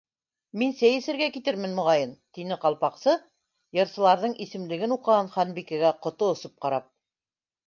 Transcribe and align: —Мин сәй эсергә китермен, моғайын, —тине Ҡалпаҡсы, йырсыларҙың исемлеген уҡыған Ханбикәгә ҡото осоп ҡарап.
—Мин 0.59 0.71
сәй 0.77 0.95
эсергә 0.99 1.25
китермен, 1.35 1.75
моғайын, 1.79 2.15
—тине 2.37 2.57
Ҡалпаҡсы, 2.63 3.13
йырсыларҙың 3.81 4.35
исемлеген 4.47 4.97
уҡыған 4.97 5.31
Ханбикәгә 5.37 5.93
ҡото 6.09 6.33
осоп 6.39 6.59
ҡарап. 6.67 6.91